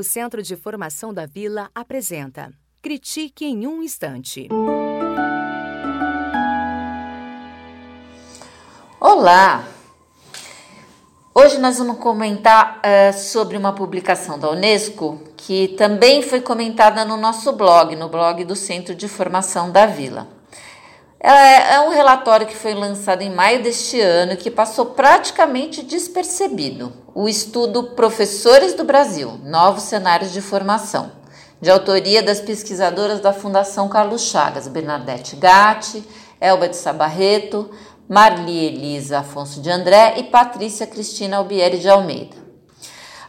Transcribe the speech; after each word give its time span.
O 0.00 0.02
Centro 0.02 0.42
de 0.42 0.56
Formação 0.56 1.12
da 1.12 1.26
Vila 1.26 1.68
apresenta 1.74 2.50
Critique 2.80 3.44
em 3.44 3.66
um 3.66 3.82
Instante. 3.82 4.48
Olá! 8.98 9.66
Hoje 11.34 11.58
nós 11.58 11.76
vamos 11.76 11.98
comentar 11.98 12.78
uh, 12.78 13.12
sobre 13.12 13.58
uma 13.58 13.74
publicação 13.74 14.38
da 14.38 14.50
Unesco 14.50 15.20
que 15.36 15.68
também 15.76 16.22
foi 16.22 16.40
comentada 16.40 17.04
no 17.04 17.18
nosso 17.18 17.52
blog, 17.52 17.94
no 17.94 18.08
blog 18.08 18.42
do 18.46 18.56
Centro 18.56 18.94
de 18.94 19.06
Formação 19.06 19.70
da 19.70 19.84
Vila. 19.84 20.39
É, 21.22 21.74
é 21.74 21.80
um 21.80 21.90
relatório 21.90 22.46
que 22.46 22.56
foi 22.56 22.72
lançado 22.72 23.20
em 23.20 23.28
maio 23.28 23.62
deste 23.62 24.00
ano 24.00 24.32
e 24.32 24.36
que 24.38 24.50
passou 24.50 24.86
praticamente 24.86 25.82
despercebido. 25.82 26.94
O 27.14 27.28
estudo 27.28 27.90
Professores 27.90 28.72
do 28.72 28.84
Brasil 28.84 29.38
Novos 29.44 29.82
Cenários 29.82 30.32
de 30.32 30.40
Formação, 30.40 31.12
de 31.60 31.70
autoria 31.70 32.22
das 32.22 32.40
pesquisadoras 32.40 33.20
da 33.20 33.34
Fundação 33.34 33.86
Carlos 33.86 34.22
Chagas, 34.22 34.66
Bernadette 34.66 35.36
Gatti, 35.36 36.02
Elba 36.40 36.66
de 36.68 36.76
Sabarreto, 36.76 37.70
Marli 38.08 38.64
Elisa 38.64 39.18
Afonso 39.18 39.60
de 39.60 39.70
André 39.70 40.14
e 40.16 40.24
Patrícia 40.24 40.86
Cristina 40.86 41.36
Albieri 41.36 41.78
de 41.78 41.88
Almeida. 41.90 42.36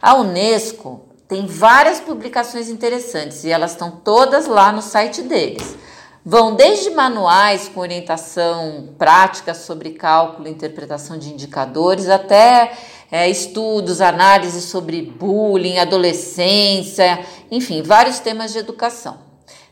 A 0.02 0.16
Unesco 0.16 1.10
tem 1.28 1.46
várias 1.46 2.00
publicações 2.00 2.70
interessantes 2.70 3.44
e 3.44 3.52
elas 3.52 3.72
estão 3.72 3.92
todas 3.92 4.48
lá 4.48 4.72
no 4.72 4.82
site 4.82 5.22
deles. 5.22 5.76
Vão 6.24 6.54
desde 6.54 6.92
manuais 6.92 7.68
com 7.68 7.80
orientação 7.80 8.90
prática 8.96 9.56
sobre 9.56 9.90
cálculo 9.92 10.48
e 10.48 10.52
interpretação 10.52 11.18
de 11.18 11.34
indicadores, 11.34 12.10
até 12.10 12.74
é, 13.12 13.28
estudos, 13.28 14.02
análises 14.02 14.66
sobre 14.66 15.02
bullying, 15.02 15.80
adolescência, 15.80 17.26
enfim, 17.50 17.82
vários 17.82 18.20
temas 18.20 18.54
de 18.54 18.60
educação. 18.60 19.18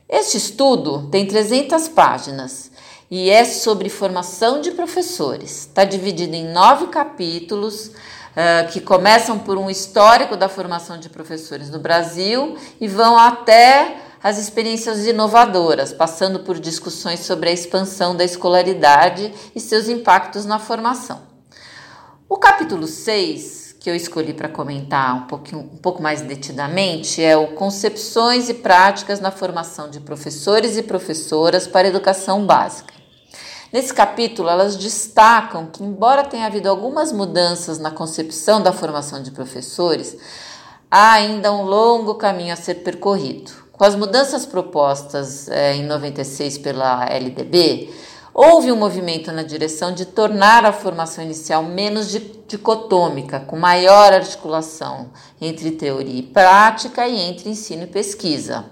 Este 0.09 0.37
estudo 0.37 1.07
tem 1.11 1.27
300 1.27 1.87
páginas 1.89 2.71
e 3.11 3.29
é 3.29 3.45
sobre 3.45 3.87
formação 3.87 4.59
de 4.59 4.71
professores. 4.71 5.67
Está 5.67 5.83
dividido 5.83 6.35
em 6.35 6.51
nove 6.51 6.87
capítulos 6.87 7.87
uh, 7.89 8.67
que 8.71 8.81
começam 8.81 9.37
por 9.37 9.55
um 9.55 9.69
histórico 9.69 10.35
da 10.35 10.49
formação 10.49 10.97
de 10.99 11.09
professores 11.09 11.69
no 11.69 11.77
Brasil 11.79 12.57
e 12.81 12.87
vão 12.87 13.19
até 13.19 14.08
as 14.21 14.37
experiências 14.37 15.05
inovadoras, 15.05 15.93
passando 15.93 16.39
por 16.39 16.59
discussões 16.59 17.21
sobre 17.21 17.49
a 17.49 17.53
expansão 17.53 18.15
da 18.15 18.23
escolaridade 18.23 19.33
e 19.55 19.59
seus 19.59 19.87
impactos 19.87 20.45
na 20.45 20.59
formação. 20.59 21.21
O 22.27 22.37
capítulo 22.37 22.85
6, 22.85 23.77
que 23.79 23.89
eu 23.89 23.95
escolhi 23.95 24.33
para 24.33 24.49
comentar 24.49 25.15
um, 25.15 25.27
pouquinho, 25.27 25.61
um 25.61 25.77
pouco 25.77 26.01
mais 26.01 26.21
detidamente, 26.21 27.23
é 27.23 27.37
o 27.37 27.53
Concepções 27.53 28.49
e 28.49 28.53
Práticas 28.53 29.19
na 29.21 29.31
Formação 29.31 29.89
de 29.89 30.01
Professores 30.01 30.77
e 30.77 30.83
Professoras 30.83 31.65
para 31.65 31.87
Educação 31.87 32.45
Básica. 32.45 32.93
Nesse 33.71 33.93
capítulo, 33.93 34.49
elas 34.49 34.75
destacam 34.75 35.67
que, 35.67 35.83
embora 35.83 36.23
tenha 36.23 36.47
havido 36.47 36.69
algumas 36.69 37.11
mudanças 37.11 37.79
na 37.79 37.91
concepção 37.91 38.61
da 38.61 38.73
formação 38.73 39.23
de 39.23 39.31
professores, 39.31 40.17
há 40.89 41.13
ainda 41.13 41.53
um 41.53 41.63
longo 41.63 42.15
caminho 42.15 42.51
a 42.51 42.57
ser 42.57 42.75
percorrido. 42.75 43.68
Com 43.79 43.85
as 43.85 43.95
mudanças 43.95 44.45
propostas 44.45 45.47
eh, 45.47 45.75
em 45.77 45.85
96 45.85 46.57
pela 46.57 47.05
LDB, 47.05 47.89
houve 48.33 48.73
um 48.73 48.75
movimento 48.75 49.31
na 49.31 49.41
direção 49.41 49.93
de 49.93 50.05
tornar 50.05 50.65
a 50.65 50.73
formação 50.73 51.23
inicial 51.23 51.63
menos 51.63 52.09
dicotômica, 52.09 53.39
com 53.39 53.57
maior 53.57 54.11
articulação 54.11 55.11
entre 55.39 55.71
teoria 55.71 56.19
e 56.19 56.23
prática 56.23 57.07
e 57.07 57.21
entre 57.21 57.51
ensino 57.51 57.83
e 57.83 57.87
pesquisa. 57.87 58.65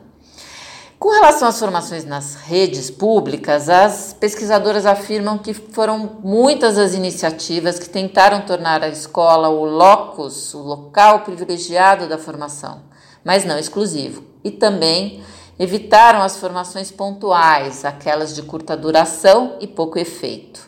Com 1.00 1.08
relação 1.08 1.48
às 1.48 1.58
formações 1.58 2.04
nas 2.04 2.36
redes 2.36 2.92
públicas, 2.92 3.70
as 3.70 4.12
pesquisadoras 4.12 4.86
afirmam 4.86 5.38
que 5.38 5.54
foram 5.54 6.18
muitas 6.22 6.78
as 6.78 6.94
iniciativas 6.94 7.80
que 7.80 7.88
tentaram 7.88 8.42
tornar 8.42 8.84
a 8.84 8.90
escola 8.90 9.48
o 9.48 9.64
locus, 9.64 10.54
o 10.54 10.60
local 10.60 11.22
privilegiado 11.22 12.10
da 12.10 12.18
formação, 12.18 12.82
mas 13.24 13.46
não 13.46 13.58
exclusivo, 13.58 14.27
e 14.44 14.52
também 14.52 15.22
evitaram 15.60 16.22
as 16.22 16.38
formações 16.38 16.92
pontuais, 16.92 17.84
aquelas 17.84 18.36
de 18.36 18.42
curta 18.44 18.78
duração 18.78 19.56
e 19.60 19.68
pouco 19.68 19.98
efeito. 19.98 20.68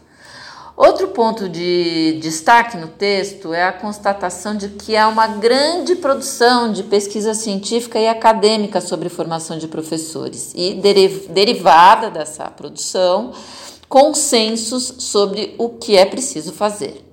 Outro 0.75 1.09
ponto 1.09 1.50
de 1.50 2.18
destaque 2.22 2.78
no 2.78 2.88
texto 2.88 3.53
é 3.53 3.66
a 3.66 3.74
constatação 3.74 4.56
de 4.56 4.69
que 4.69 4.96
há 4.96 5.09
uma 5.09 5.28
grande 5.28 5.96
produção 5.96 6.72
de 6.72 6.84
pesquisa 6.84 7.34
científica 7.34 8.00
e 8.00 8.08
acadêmica 8.08 8.79
sobre 8.79 9.09
formação 9.09 9.58
de 9.58 9.68
professores 9.68 10.53
e, 10.56 10.75
derivada 11.29 12.09
dessa 12.09 12.46
produção, 12.46 13.34
consensos 13.90 14.94
sobre 15.00 15.53
o 15.58 15.68
que 15.68 15.97
é 15.97 16.06
preciso 16.06 16.53
fazer. 16.53 17.06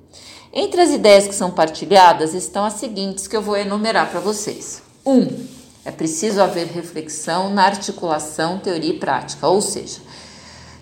Entre 0.53 0.81
as 0.81 0.91
ideias 0.91 1.27
que 1.27 1.35
são 1.35 1.51
partilhadas 1.51 2.35
estão 2.35 2.65
as 2.65 2.75
seguintes 2.75 3.27
que 3.27 3.37
eu 3.37 3.43
vou 3.43 3.57
enumerar 3.57 4.09
para 4.13 4.21
vocês. 4.21 4.81
1. 5.05 5.13
Um, 5.13 5.56
é 5.87 5.93
preciso 5.93 6.43
haver 6.43 6.67
reflexão 6.67 7.49
na 7.49 7.65
articulação 7.65 8.59
teoria 8.59 8.91
e 8.91 8.99
prática, 8.99 9.47
ou 9.47 9.63
seja, 9.63 10.01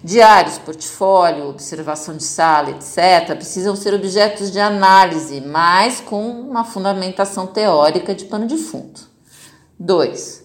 Diários, 0.02 0.58
portfólio, 0.58 1.48
observação 1.48 2.16
de 2.16 2.24
sala, 2.24 2.70
etc., 2.70 3.34
precisam 3.36 3.74
ser 3.76 3.94
objetos 3.94 4.50
de 4.50 4.60
análise, 4.60 5.40
mas 5.40 6.00
com 6.00 6.28
uma 6.28 6.64
fundamentação 6.64 7.46
teórica 7.46 8.14
de 8.14 8.24
pano 8.24 8.46
de 8.46 8.56
fundo. 8.56 9.00
2. 9.78 10.44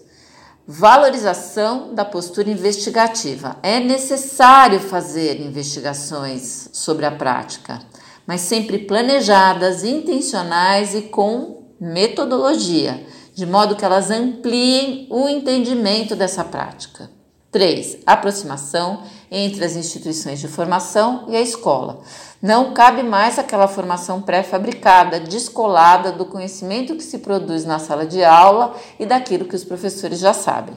Valorização 0.66 1.94
da 1.94 2.04
postura 2.04 2.50
investigativa. 2.50 3.56
É 3.62 3.80
necessário 3.80 4.80
fazer 4.80 5.40
investigações 5.40 6.68
sobre 6.72 7.04
a 7.04 7.10
prática, 7.10 7.80
mas 8.26 8.42
sempre 8.42 8.78
planejadas, 8.78 9.84
intencionais 9.84 10.94
e 10.94 11.02
com 11.02 11.74
metodologia, 11.80 13.06
de 13.40 13.46
modo 13.46 13.74
que 13.74 13.82
elas 13.82 14.10
ampliem 14.10 15.06
o 15.08 15.26
entendimento 15.26 16.14
dessa 16.14 16.44
prática. 16.44 17.10
3. 17.50 18.00
Aproximação 18.04 19.02
entre 19.30 19.64
as 19.64 19.76
instituições 19.76 20.40
de 20.40 20.46
formação 20.46 21.24
e 21.26 21.34
a 21.34 21.40
escola. 21.40 22.00
Não 22.42 22.74
cabe 22.74 23.02
mais 23.02 23.38
aquela 23.38 23.66
formação 23.66 24.20
pré-fabricada, 24.20 25.18
descolada 25.18 26.12
do 26.12 26.26
conhecimento 26.26 26.94
que 26.94 27.02
se 27.02 27.20
produz 27.20 27.64
na 27.64 27.78
sala 27.78 28.04
de 28.04 28.22
aula 28.22 28.74
e 28.98 29.06
daquilo 29.06 29.46
que 29.46 29.56
os 29.56 29.64
professores 29.64 30.18
já 30.18 30.34
sabem. 30.34 30.74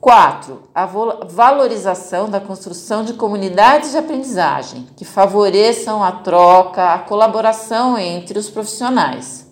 4. 0.00 0.62
A 0.72 0.86
valorização 0.86 2.30
da 2.30 2.40
construção 2.40 3.02
de 3.02 3.14
comunidades 3.14 3.90
de 3.90 3.98
aprendizagem 3.98 4.86
que 4.96 5.04
favoreçam 5.04 6.00
a 6.00 6.12
troca, 6.12 6.94
a 6.94 6.98
colaboração 7.00 7.98
entre 7.98 8.38
os 8.38 8.48
profissionais. 8.48 9.49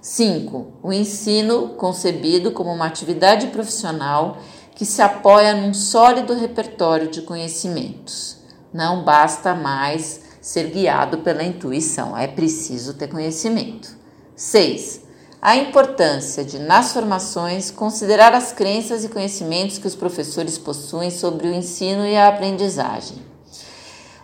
5. 0.00 0.74
O 0.82 0.92
ensino 0.92 1.70
concebido 1.70 2.52
como 2.52 2.72
uma 2.72 2.86
atividade 2.86 3.48
profissional 3.48 4.38
que 4.74 4.84
se 4.84 5.02
apoia 5.02 5.54
num 5.54 5.74
sólido 5.74 6.34
repertório 6.34 7.08
de 7.08 7.22
conhecimentos. 7.22 8.36
Não 8.72 9.02
basta 9.02 9.54
mais 9.54 10.20
ser 10.40 10.70
guiado 10.70 11.18
pela 11.18 11.42
intuição, 11.42 12.16
é 12.16 12.28
preciso 12.28 12.94
ter 12.94 13.08
conhecimento. 13.08 13.96
6. 14.36 15.02
A 15.42 15.56
importância 15.56 16.44
de, 16.44 16.58
nas 16.58 16.92
formações, 16.92 17.70
considerar 17.70 18.34
as 18.34 18.52
crenças 18.52 19.04
e 19.04 19.08
conhecimentos 19.08 19.78
que 19.78 19.86
os 19.86 19.94
professores 19.96 20.58
possuem 20.58 21.10
sobre 21.10 21.48
o 21.48 21.52
ensino 21.54 22.06
e 22.06 22.16
a 22.16 22.28
aprendizagem. 22.28 23.18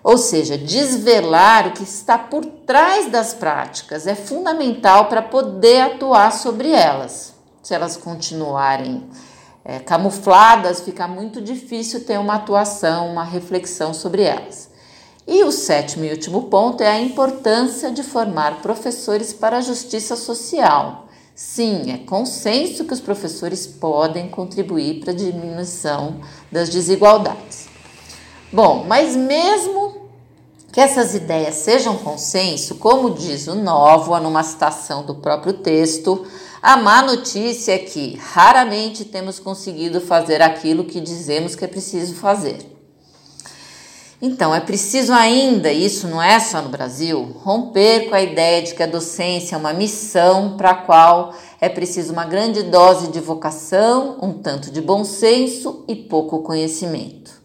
Ou 0.05 0.19
seja, 0.19 0.59
desvelar 0.59 1.69
o 1.69 1.73
que 1.73 1.83
está 1.83 2.19
por 2.19 2.45
trás 2.45 3.11
das 3.11 3.33
práticas 3.33 4.07
é 4.07 4.15
fundamental 4.15 5.07
para 5.07 5.23
poder 5.23 5.81
atuar 5.81 6.31
sobre 6.31 6.71
elas. 6.71 7.33
Se 7.63 7.73
elas 7.73 7.97
continuarem 7.97 9.09
é, 9.65 9.79
camufladas, 9.79 10.83
fica 10.83 11.09
muito 11.09 11.41
difícil 11.41 12.05
ter 12.05 12.19
uma 12.19 12.35
atuação, 12.35 13.11
uma 13.11 13.25
reflexão 13.25 13.95
sobre 13.95 14.23
elas. 14.23 14.69
E 15.27 15.43
o 15.43 15.51
sétimo 15.51 16.05
e 16.05 16.11
último 16.11 16.43
ponto 16.45 16.83
é 16.83 16.89
a 16.89 17.01
importância 17.01 17.91
de 17.91 18.03
formar 18.03 18.61
professores 18.61 19.33
para 19.33 19.57
a 19.57 19.63
justiça 19.63 20.17
social. 20.17 21.09
Sim, 21.35 21.91
é 21.91 21.97
consenso 21.97 22.85
que 22.85 22.93
os 22.93 23.01
professores 23.01 23.67
podem 23.67 24.29
contribuir 24.29 25.01
para 25.01 25.13
a 25.13 25.17
diminuição 25.17 26.21
das 26.53 26.69
desigualdades. 26.69 27.73
Bom, 28.55 28.85
mas 28.87 29.17
mesmo 29.17 29.84
que 30.75 30.81
essas 30.81 31.15
ideias 31.15 31.55
sejam 31.55 31.97
consenso, 31.97 32.75
como 32.75 33.11
diz 33.15 33.47
o 33.47 33.55
Novo, 33.55 34.19
numa 34.19 34.43
citação 34.43 35.07
do 35.07 35.15
próprio 35.15 35.53
texto, 35.53 36.27
a 36.61 36.77
má 36.77 37.01
notícia 37.01 37.75
é 37.75 37.79
que 37.79 38.19
raramente 38.21 39.05
temos 39.05 39.39
conseguido 39.39 40.01
fazer 40.01 40.43
aquilo 40.43 40.83
que 40.83 41.01
dizemos 41.01 41.55
que 41.55 41.65
é 41.65 41.69
preciso 41.69 42.17
fazer. 42.17 42.59
Então, 44.21 44.53
é 44.53 44.59
preciso 44.59 45.13
ainda, 45.13 45.71
isso 45.71 46.09
não 46.09 46.21
é 46.21 46.41
só 46.41 46.61
no 46.61 46.71
Brasil, 46.71 47.23
romper 47.45 48.09
com 48.09 48.17
a 48.17 48.23
ideia 48.23 48.61
de 48.61 48.75
que 48.75 48.83
a 48.83 48.89
docência 48.89 49.55
é 49.55 49.59
uma 49.59 49.73
missão 49.73 50.57
para 50.57 50.71
a 50.71 50.75
qual 50.75 51.35
é 51.61 51.69
preciso 51.69 52.13
uma 52.13 52.25
grande 52.25 52.65
dose 52.65 53.13
de 53.13 53.21
vocação, 53.21 54.19
um 54.21 54.33
tanto 54.33 54.73
de 54.73 54.81
bom 54.81 55.05
senso 55.05 55.85
e 55.87 55.95
pouco 55.95 56.43
conhecimento. 56.43 57.44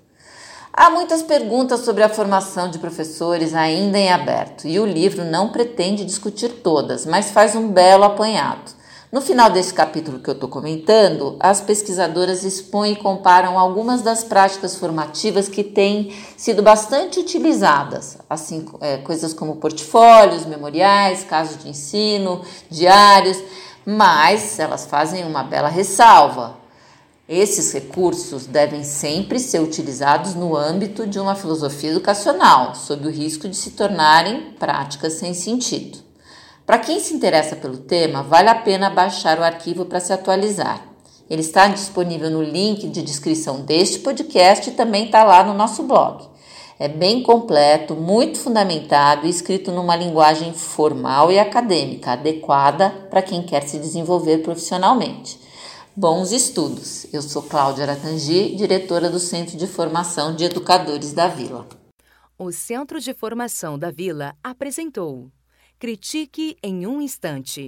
Há 0.80 0.90
muitas 0.90 1.22
perguntas 1.22 1.82
sobre 1.82 2.04
a 2.04 2.08
formação 2.08 2.72
de 2.72 2.80
professores 2.80 3.54
ainda 3.54 4.00
em 4.00 4.10
aberto 4.14 4.66
e 4.66 4.80
o 4.80 4.86
livro 4.86 5.26
não 5.26 5.50
pretende 5.50 6.06
discutir 6.06 6.48
todas, 6.64 7.06
mas 7.06 7.32
faz 7.32 7.54
um 7.54 7.68
belo 7.68 8.06
apanhado. 8.06 8.72
No 9.12 9.20
final 9.20 9.50
desse 9.50 9.74
capítulo 9.74 10.20
que 10.20 10.30
eu 10.30 10.36
estou 10.36 10.48
comentando, 10.48 11.36
as 11.38 11.60
pesquisadoras 11.60 12.46
expõem 12.46 12.94
e 12.94 12.96
comparam 12.96 13.60
algumas 13.60 14.02
das 14.02 14.24
práticas 14.24 14.78
formativas 14.78 15.50
que 15.50 15.66
têm 15.66 16.16
sido 16.38 16.64
bastante 16.64 17.20
utilizadas, 17.20 18.18
assim 18.30 18.66
é, 18.80 19.00
coisas 19.00 19.34
como 19.34 19.58
portfólios, 19.58 20.46
memoriais, 20.46 21.26
casos 21.26 21.62
de 21.62 21.68
ensino, 21.68 22.40
diários, 22.72 23.38
mas 23.86 24.58
elas 24.58 24.86
fazem 24.86 25.26
uma 25.26 25.44
bela 25.44 25.68
ressalva. 25.68 26.69
Esses 27.32 27.72
recursos 27.72 28.48
devem 28.48 28.84
sempre 28.84 29.38
ser 29.38 29.60
utilizados 29.60 30.34
no 30.34 30.58
âmbito 30.58 31.06
de 31.06 31.20
uma 31.20 31.36
filosofia 31.36 31.92
educacional, 31.92 32.74
sob 32.74 33.06
o 33.06 33.12
risco 33.12 33.48
de 33.48 33.56
se 33.56 33.70
tornarem 33.70 34.54
práticas 34.58 35.14
sem 35.14 35.36
sentido. 35.36 36.00
Para 36.66 36.80
quem 36.80 37.00
se 37.00 37.14
interessa 37.14 37.56
pelo 37.56 37.78
tema, 37.78 38.24
vale 38.24 38.50
a 38.50 38.56
pena 38.56 38.90
baixar 38.90 39.38
o 39.38 39.44
arquivo 39.44 39.86
para 39.86 40.00
se 40.00 40.12
atualizar. 40.12 40.84
Ele 41.30 41.42
está 41.42 41.68
disponível 41.68 42.32
no 42.32 42.42
link 42.42 42.88
de 42.88 43.04
descrição 43.04 43.62
deste 43.62 44.00
podcast 44.00 44.68
e 44.68 44.74
também 44.74 45.06
está 45.06 45.24
lá 45.24 45.44
no 45.44 45.54
nosso 45.54 45.84
blog. 45.84 46.28
É 46.80 46.88
bem 46.88 47.22
completo, 47.22 47.94
muito 47.94 48.40
fundamentado 48.40 49.28
e 49.28 49.30
escrito 49.30 49.72
numa 49.72 49.96
linguagem 49.96 50.52
formal 50.52 51.32
e 51.32 51.38
acadêmica, 51.38 52.14
adequada 52.14 52.90
para 53.12 53.22
quem 53.22 53.44
quer 53.44 53.62
se 53.68 53.78
desenvolver 53.78 54.40
profissionalmente. 54.40 55.49
Bons 56.00 56.32
estudos! 56.32 57.14
Eu 57.14 57.22
sou 57.22 57.44
Cláudia 57.44 57.84
Aratangi, 57.84 58.56
diretora 58.56 59.10
do 59.10 59.20
Centro 59.20 59.58
de 59.58 59.68
Formação 59.68 60.34
de 60.34 60.46
Educadores 60.46 61.12
da 61.12 61.28
Vila. 61.28 61.68
O 62.38 62.54
Centro 62.54 63.02
de 63.02 63.14
Formação 63.14 63.78
da 63.78 63.92
Vila 63.92 64.34
apresentou. 64.42 65.30
Critique 65.78 66.56
em 66.64 66.88
um 66.88 67.02
instante. 67.02 67.68